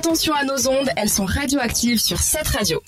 [0.00, 2.82] attention à nos ondes, elles sont radioactives sur cette radio.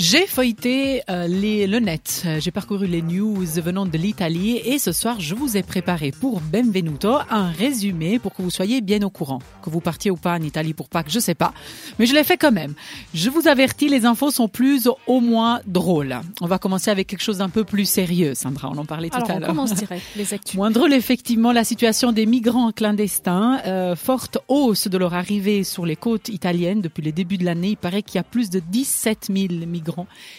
[0.00, 4.92] J'ai feuilleté euh, les, le net, j'ai parcouru les news venant de l'Italie et ce
[4.92, 9.10] soir je vous ai préparé pour Benvenuto un résumé pour que vous soyez bien au
[9.10, 9.40] courant.
[9.60, 11.52] Que vous partiez ou pas en Italie pour Pâques, je sais pas,
[11.98, 12.74] mais je l'ai fait quand même.
[13.12, 16.16] Je vous avertis, les infos sont plus au moins drôles.
[16.40, 19.16] On va commencer avec quelque chose d'un peu plus sérieux, Sandra, on en parlait tout
[19.16, 19.48] Alors, à on l'heure.
[19.48, 20.54] commence direct, les actus.
[20.54, 23.60] Moins drôle, effectivement, la situation des migrants clandestins.
[23.66, 27.70] Euh, forte hausse de leur arrivée sur les côtes italiennes depuis le début de l'année.
[27.70, 29.87] Il paraît qu'il y a plus de 17 000 migrants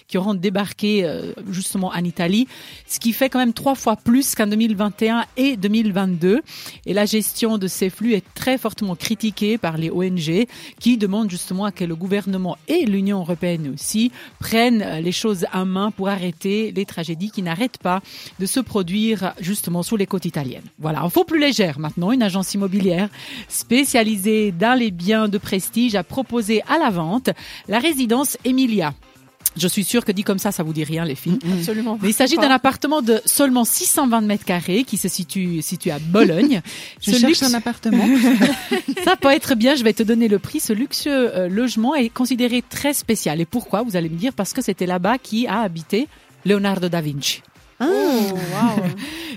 [0.07, 2.47] qui auront débarqué euh, justement en Italie,
[2.87, 6.41] ce qui fait quand même trois fois plus qu'en 2021 et 2022.
[6.85, 10.45] Et la gestion de ces flux est très fortement critiquée par les ONG
[10.79, 15.45] qui demandent justement à que le gouvernement et l'Union européenne aussi prennent euh, les choses
[15.53, 18.01] en main pour arrêter les tragédies qui n'arrêtent pas
[18.39, 20.63] de se produire justement sur les côtes italiennes.
[20.79, 23.09] Voilà, info plus légère maintenant, une agence immobilière
[23.47, 27.29] spécialisée dans les biens de prestige a proposé à la vente
[27.67, 28.93] la résidence Emilia.
[29.57, 31.39] Je suis sûre que dit comme ça, ça vous dit rien, les filles.
[31.59, 31.97] Absolument.
[32.01, 35.99] Mais il s'agit d'un appartement de seulement 620 mètres carrés qui se situe, situé à
[35.99, 36.61] Bologne.
[37.01, 38.05] Je Ce cherche luxe- un appartement.
[39.03, 40.59] ça peut être bien, je vais te donner le prix.
[40.59, 43.41] Ce luxueux euh, logement est considéré très spécial.
[43.41, 44.33] Et pourquoi Vous allez me dire?
[44.33, 46.07] Parce que c'était là-bas qui a habité
[46.45, 47.41] Leonardo da Vinci.
[47.81, 48.83] Oh, wow.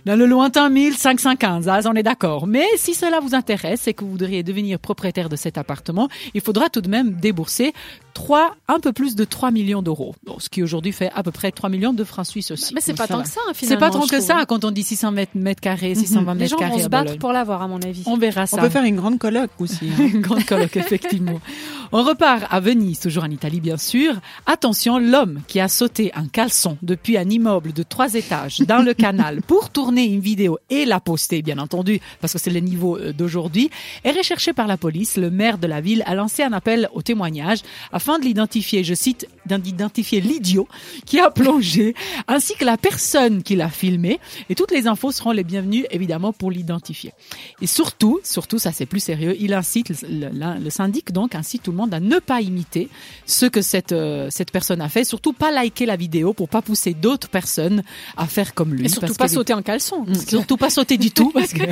[0.05, 2.47] Dans le lointain 1515, ah, on est d'accord.
[2.49, 6.41] Mais si cela vous intéresse et que vous voudriez devenir propriétaire de cet appartement, il
[6.41, 7.73] faudra tout de même débourser
[8.15, 10.15] 3, un peu plus de 3 millions d'euros.
[10.25, 12.75] Bon, ce qui aujourd'hui fait à peu près 3 millions de francs suisses aussi.
[12.75, 13.23] Mais c'est pas ça tant va.
[13.23, 13.81] que ça, hein, C'est finalement.
[13.87, 14.21] pas tant que trouve.
[14.21, 16.83] ça quand on dit 600 mètres, mètres carrés, 620 Les mètres gens carrés vont à
[16.83, 18.03] se battre pour l'avoir, à mon avis.
[18.07, 18.57] On verra ça.
[18.59, 19.89] On peut faire une grande colloque aussi.
[19.99, 20.03] hein.
[20.13, 21.41] Une grande colloque, effectivement.
[21.95, 24.15] On repart à Venise, toujours en Italie, bien sûr.
[24.47, 28.95] Attention, l'homme qui a sauté un caleçon depuis un immeuble de trois étages dans le
[28.95, 32.97] canal pour tourner une vidéo et la poster, bien entendu, parce que c'est le niveau
[32.97, 33.69] euh, d'aujourd'hui,
[34.05, 35.19] est recherché par la police.
[35.19, 37.59] Le maire de la ville a lancé un appel au témoignage
[37.93, 40.69] afin de l'identifier, je cite, d'identifier l'idiot
[41.07, 41.95] qui a plongé,
[42.29, 44.21] ainsi que la personne qui l'a filmé.
[44.49, 47.13] Et toutes les infos seront les bienvenues, évidemment, pour l'identifier.
[47.61, 51.63] Et surtout, surtout, ça c'est plus sérieux, il incite, le, le- le syndic donc incite
[51.65, 52.89] tout le monde à ne pas imiter
[53.27, 56.63] ce que cette, euh, cette personne a fait, surtout pas liker la vidéo pour pas
[56.63, 57.83] pousser d'autres personnes
[58.17, 58.85] à faire comme lui.
[58.87, 60.05] Et surtout parce pas que- sauter en caleçon.
[60.05, 61.63] que- Surtout pas sauter du tout, parce que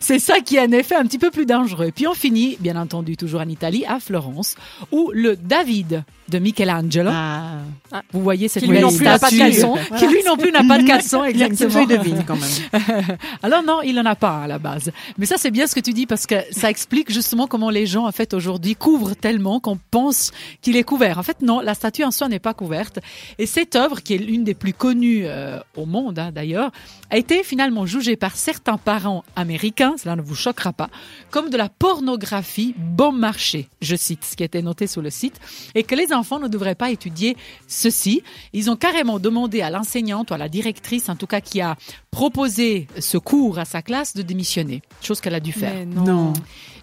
[0.00, 1.86] c'est ça qui est un effet un petit peu plus dangereux.
[1.86, 4.54] Et puis on finit, bien entendu, toujours en Italie, à Florence,
[4.92, 8.02] où le David de Michelangelo, Ah.
[8.12, 9.74] vous voyez cette Qui lui non plus n'a pas de statue, caleçon.
[9.98, 11.86] qui lui non plus n'a pas de caleçon, Il y a une exactement.
[11.86, 13.04] feuille de vigne quand même.
[13.42, 14.90] Alors non, il en a pas à la base.
[15.16, 17.86] Mais ça c'est bien ce que tu dis parce que ça explique justement comment les
[17.86, 21.18] gens en fait aujourd'hui couvrent tellement qu'on pense qu'il est couvert.
[21.18, 22.98] En fait non, la statue en soi n'est pas couverte.
[23.38, 26.70] Et cette œuvre qui est l'une des plus connues euh, au monde hein, d'ailleurs
[27.10, 30.90] a été finalement jugée par certains parents américains, cela ne vous choquera pas,
[31.30, 33.68] comme de la pornographie bon marché.
[33.80, 35.36] Je cite ce qui était noté sur le site
[35.74, 37.36] et que les enfants ne devraient pas étudier
[37.66, 38.22] ceci.
[38.52, 41.76] Ils ont carrément demandé à l'enseignante ou à la directrice, en tout cas qui a
[42.10, 44.82] proposé ce cours à sa classe, de démissionner.
[45.00, 45.86] Chose qu'elle a dû faire.
[45.86, 46.04] Non.
[46.04, 46.32] Non.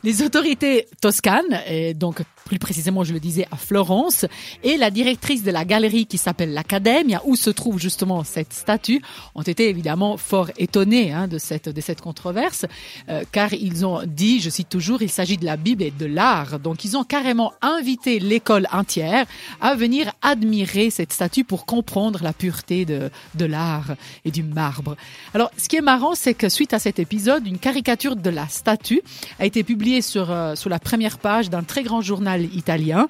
[0.03, 4.25] Les autorités toscanes, et donc plus précisément, je le disais, à Florence,
[4.63, 9.01] et la directrice de la galerie qui s'appelle l'Academia, où se trouve justement cette statue,
[9.33, 12.67] ont été évidemment fort étonnés hein, de cette de cette controverse,
[13.09, 16.05] euh, car ils ont dit, je cite toujours, il s'agit de la Bible et de
[16.05, 16.59] l'art.
[16.59, 19.24] Donc ils ont carrément invité l'école entière
[19.61, 24.95] à venir admirer cette statue pour comprendre la pureté de de l'art et du marbre.
[25.33, 28.47] Alors, ce qui est marrant, c'est que suite à cet épisode, une caricature de la
[28.47, 29.01] statue
[29.39, 33.07] a été publiée sur, euh, sur la première page d'un très grand journal italien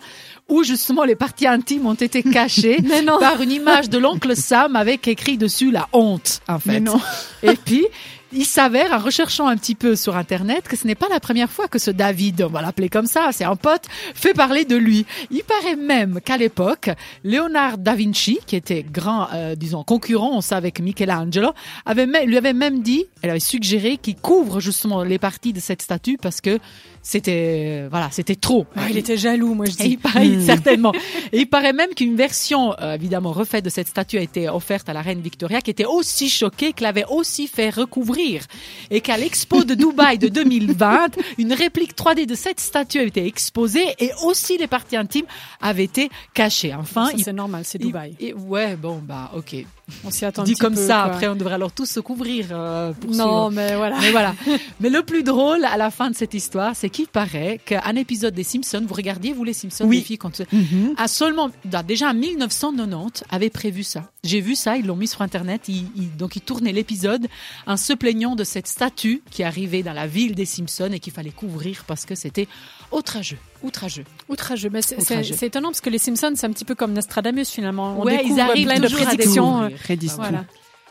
[0.47, 2.77] où justement les parties intimes ont été cachées
[3.19, 6.73] par une image de l'oncle Sam avec écrit dessus la honte, en fait.
[6.73, 6.99] Mais non.
[7.43, 7.85] Et puis,
[8.33, 11.49] il s'avère, en recherchant un petit peu sur Internet, que ce n'est pas la première
[11.49, 14.75] fois que ce David, on va l'appeler comme ça, c'est un pote, fait parler de
[14.75, 15.05] lui.
[15.31, 16.89] Il paraît même qu'à l'époque,
[17.23, 21.51] Léonard da Vinci, qui était grand, euh, disons, concurrence avec Michelangelo,
[21.85, 25.81] avait lui avait même dit, elle avait suggéré qu'il couvre justement les parties de cette
[25.81, 26.59] statue parce que
[27.07, 28.65] c'était, euh, voilà, c'était trop.
[28.75, 29.97] Ah, il était jaloux, moi je Et il dis.
[29.97, 30.41] paraît, Hmm.
[30.41, 30.91] certainement.
[31.31, 34.89] Et il paraît même qu'une version, euh, évidemment, refaite de cette statue a été offerte
[34.89, 38.45] à la reine Victoria, qui était aussi choquée, que l'avait aussi fait recouvrir.
[38.89, 43.23] Et qu'à l'expo de Dubaï de 2020, une réplique 3D de cette statue a été
[43.27, 45.25] exposée et aussi les parties intimes
[45.61, 46.73] avaient été cachées.
[46.73, 48.15] Enfin, c'est normal, c'est Dubaï.
[48.19, 49.55] et- ouais, bon, bah, ok.
[50.03, 51.13] On s'y attend un Dit petit comme peu, ça, quoi.
[51.13, 53.97] après on devrait alors tous se couvrir euh, pour Non, mais voilà.
[54.01, 54.33] Mais voilà.
[54.79, 58.33] Mais le plus drôle à la fin de cette histoire, c'est qu'il paraît qu'un épisode
[58.33, 59.97] des Simpsons, vous regardiez vous les Simpsons, Oui.
[59.97, 60.95] les filles, quand Mhm.
[60.97, 64.09] a seulement bah, déjà en 1990 avait prévu ça.
[64.25, 65.61] J'ai vu ça, ils l'ont mis sur internet.
[65.69, 67.27] Ils, ils- donc ils tournaient l'épisode
[67.67, 71.13] en se plaignant de cette statue qui arrivait dans la ville des Simpsons et qu'il
[71.13, 72.47] fallait couvrir parce que c'était
[72.91, 74.03] outrageux, outrageux.
[74.27, 74.69] Outrageux.
[74.73, 75.35] Mais c'est- c'est Outrageux.
[75.37, 77.95] c'est étonnant parce que les Simpsons, c'est un petit peu comme Nostradamus finalement.
[77.99, 79.69] On Ouais, ils arrivent plein de prédictions.
[80.17, 80.45] Voilà.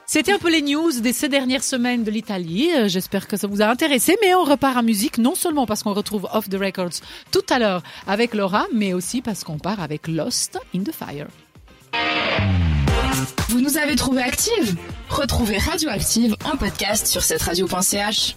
[0.07, 2.69] C'était un peu les news de ces dernières semaines de l'Italie.
[2.77, 4.17] Euh, J'espère que ça vous a intéressé.
[4.23, 7.01] Mais on repart en musique, non seulement parce qu'on retrouve Off the Records
[7.33, 11.29] tout à l'heure avec Laura, mais aussi parce qu'on part avec Lost in the Fire.
[13.49, 14.77] Vous nous avez trouvé active
[15.09, 18.37] Retrouvez Radioactive en podcast sur cette radio.ch.